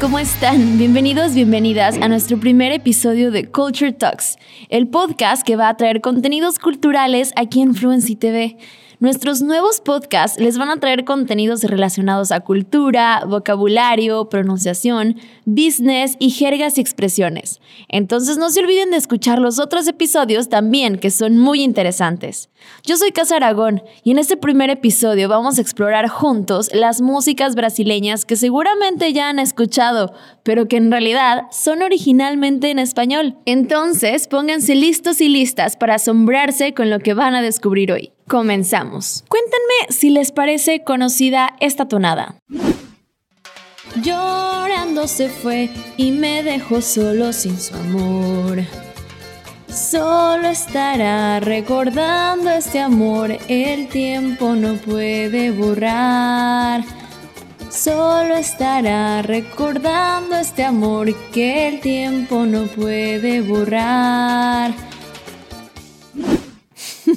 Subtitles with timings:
[0.00, 0.78] ¿cómo están?
[0.78, 4.38] Bienvenidos, bienvenidas a nuestro primer episodio de Culture Talks,
[4.70, 8.56] el podcast que va a traer contenidos culturales aquí en Fluency TV.
[9.02, 16.28] Nuestros nuevos podcasts les van a traer contenidos relacionados a cultura, vocabulario, pronunciación, business y
[16.28, 17.62] jergas y expresiones.
[17.88, 22.50] Entonces no se olviden de escuchar los otros episodios también, que son muy interesantes.
[22.84, 27.54] Yo soy Casa Aragón y en este primer episodio vamos a explorar juntos las músicas
[27.54, 30.12] brasileñas que seguramente ya han escuchado,
[30.42, 33.38] pero que en realidad son originalmente en español.
[33.46, 38.12] Entonces pónganse listos y listas para asombrarse con lo que van a descubrir hoy.
[38.30, 39.24] Comenzamos.
[39.28, 42.36] Cuéntenme si les parece conocida esta tonada.
[44.00, 48.60] Llorando se fue y me dejó solo sin su amor.
[49.66, 56.84] Solo estará recordando este amor, el tiempo no puede borrar.
[57.68, 64.72] Solo estará recordando este amor que el tiempo no puede borrar.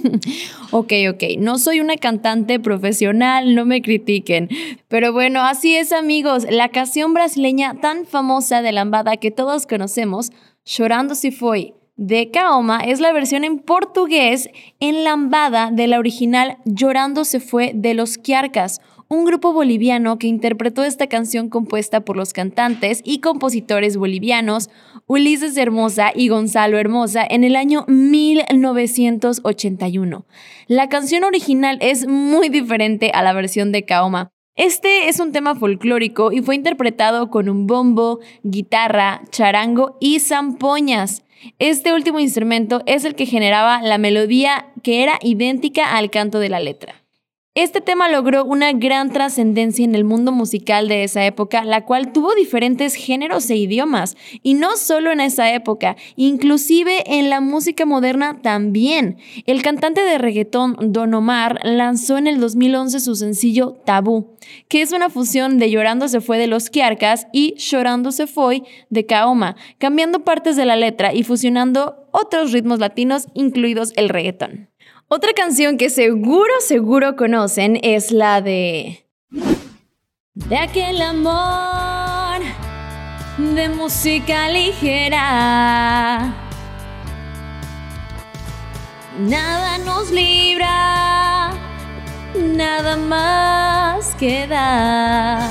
[0.72, 4.50] ok, ok, no soy una cantante profesional, no me critiquen.
[4.88, 10.32] Pero bueno, así es amigos, la canción brasileña tan famosa de Lambada que todos conocemos,
[10.66, 16.58] Chorando si foi, de Kaoma, es la versión en portugués en Lambada de la original
[16.66, 18.82] Llorando se fue de los Quiarcas,
[19.14, 24.72] un grupo boliviano que interpretó esta canción compuesta por los cantantes y compositores bolivianos
[25.06, 30.26] Ulises Hermosa y Gonzalo Hermosa en el año 1981.
[30.68, 34.32] La canción original es muy diferente a la versión de Kaoma.
[34.56, 41.24] Este es un tema folclórico y fue interpretado con un bombo, guitarra, charango y zampoñas.
[41.60, 46.50] Este último instrumento es el que generaba la melodía que era idéntica al canto de
[46.50, 47.03] la letra.
[47.56, 52.12] Este tema logró una gran trascendencia en el mundo musical de esa época, la cual
[52.12, 57.86] tuvo diferentes géneros e idiomas, y no solo en esa época, inclusive en la música
[57.86, 59.18] moderna también.
[59.46, 64.36] El cantante de reggaetón Don Omar lanzó en el 2011 su sencillo Tabú,
[64.68, 68.64] que es una fusión de Llorando se fue de los Quiarcas y Llorando se fue
[68.90, 74.73] de Kaoma, cambiando partes de la letra y fusionando otros ritmos latinos, incluidos el reggaetón.
[75.16, 79.06] Otra canción que seguro, seguro conocen es la de...
[80.34, 82.42] De aquel amor
[83.38, 86.34] de música ligera.
[89.20, 91.52] Nada nos libra,
[92.34, 95.48] nada más queda.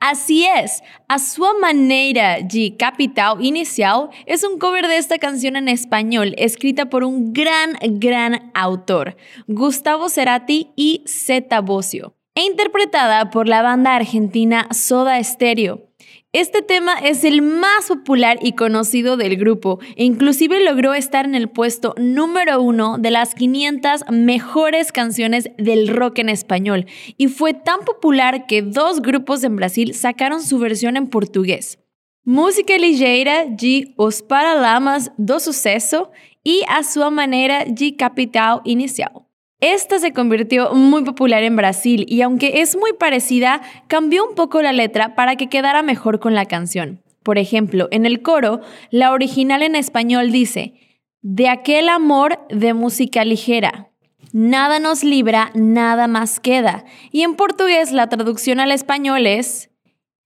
[0.00, 5.68] Así es, a su manera de capital inicial es un cover de esta canción en
[5.68, 9.16] español escrita por un gran, gran autor,
[9.46, 15.87] Gustavo Cerati y Zeta Bocio, e interpretada por la banda argentina Soda Stereo.
[16.34, 21.34] Este tema es el más popular y conocido del grupo e inclusive logró estar en
[21.34, 26.84] el puesto número uno de las 500 mejores canciones del rock en español
[27.16, 31.78] y fue tan popular que dos grupos en Brasil sacaron su versión en portugués.
[32.24, 36.10] Música ligeira de Os Paralamas do Sucesso
[36.44, 39.27] y A Sua Maneira de Capital Inicial.
[39.60, 44.62] Esta se convirtió muy popular en Brasil y aunque es muy parecida, cambió un poco
[44.62, 47.02] la letra para que quedara mejor con la canción.
[47.24, 48.60] Por ejemplo, en el coro,
[48.90, 50.74] la original en español dice,
[51.22, 53.90] de aquel amor de música ligera.
[54.32, 56.84] Nada nos libra, nada más queda.
[57.10, 59.70] Y en portugués la traducción al español es,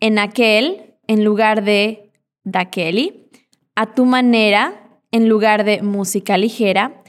[0.00, 2.10] en aquel, en lugar de
[2.44, 3.30] daquele,
[3.74, 4.74] a tu manera,
[5.10, 7.01] en lugar de música ligera,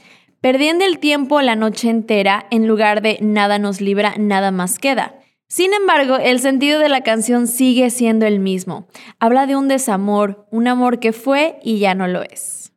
[0.44, 5.14] perdiendo el tiempo la noche entera en lugar de nada nos libra, nada más queda.
[5.48, 8.86] Sin embargo, el sentido de la canción sigue siendo el mismo.
[9.18, 12.74] Habla de un desamor, un amor que fue y ya no lo es.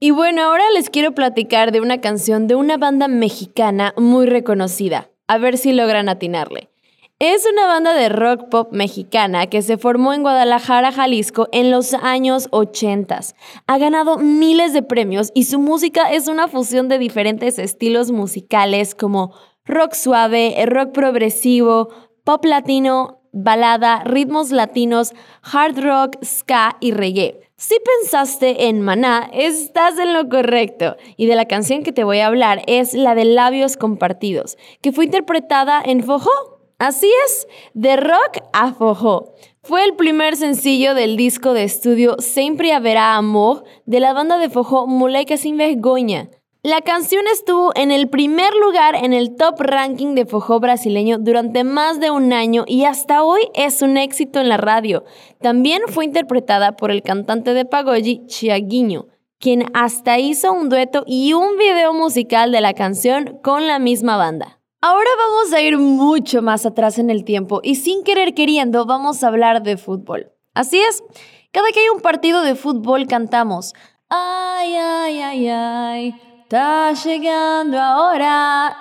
[0.00, 5.10] Y bueno, ahora les quiero platicar de una canción de una banda mexicana muy reconocida.
[5.26, 6.70] A ver si logran atinarle.
[7.18, 11.94] Es una banda de rock pop mexicana que se formó en Guadalajara, Jalisco en los
[11.94, 13.20] años 80.
[13.66, 18.94] Ha ganado miles de premios y su música es una fusión de diferentes estilos musicales
[18.94, 19.32] como
[19.64, 21.88] rock suave, rock progresivo,
[22.22, 27.40] pop latino, balada, ritmos latinos, hard rock, ska y reggae.
[27.56, 30.96] Si pensaste en Maná, estás en lo correcto.
[31.16, 34.92] Y de la canción que te voy a hablar es la de Labios Compartidos, que
[34.92, 39.32] fue interpretada en Fojó Así es, de rock a fojo.
[39.62, 44.50] Fue el primer sencillo del disco de estudio Siempre Haverá Amor de la banda de
[44.50, 46.28] fojo Moleca Sin Vergonha.
[46.62, 51.62] La canción estuvo en el primer lugar en el top ranking de Fojo brasileño durante
[51.62, 55.04] más de un año y hasta hoy es un éxito en la radio.
[55.40, 59.06] También fue interpretada por el cantante de Pagoji, Chiaguinho,
[59.38, 64.16] quien hasta hizo un dueto y un video musical de la canción con la misma
[64.16, 64.60] banda.
[64.88, 69.24] Ahora vamos a ir mucho más atrás en el tiempo y sin querer queriendo vamos
[69.24, 70.30] a hablar de fútbol.
[70.54, 71.02] Así es,
[71.50, 73.74] cada que hay un partido de fútbol cantamos,
[74.08, 78.76] ay, ay, ay, ay está llegando ahora.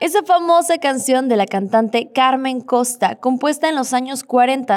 [0.00, 4.76] Esa famosa canción de la cantante Carmen Costa, compuesta en los años 40.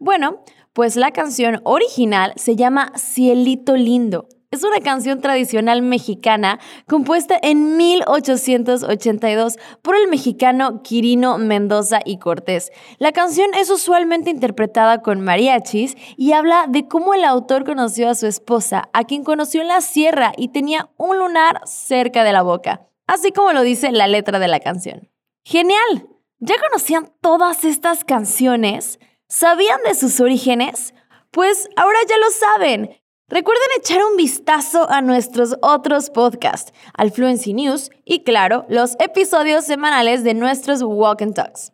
[0.00, 0.42] Bueno,
[0.72, 7.76] pues la canción original se llama Cielito Lindo es una canción tradicional mexicana compuesta en
[7.76, 12.72] 1882 por el mexicano Quirino Mendoza y Cortés.
[12.98, 18.14] La canción es usualmente interpretada con mariachis y habla de cómo el autor conoció a
[18.14, 22.42] su esposa, a quien conoció en la sierra y tenía un lunar cerca de la
[22.42, 25.10] boca, así como lo dice la letra de la canción.
[25.44, 26.08] ¡Genial!
[26.40, 28.98] ¿Ya conocían todas estas canciones?
[29.28, 30.94] ¿Sabían de sus orígenes?
[31.32, 32.97] Pues ahora ya lo saben.
[33.30, 39.66] Recuerden echar un vistazo a nuestros otros podcasts, al Fluency News y claro, los episodios
[39.66, 41.72] semanales de nuestros Walk and Talks.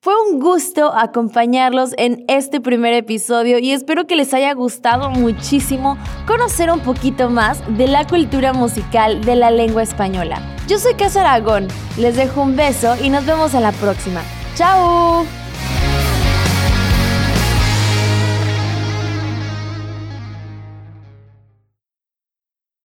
[0.00, 5.96] Fue un gusto acompañarlos en este primer episodio y espero que les haya gustado muchísimo
[6.26, 10.42] conocer un poquito más de la cultura musical de la lengua española.
[10.66, 11.68] Yo soy Casa Aragón,
[11.98, 14.22] les dejo un beso y nos vemos en la próxima.
[14.56, 15.24] ¡Chao!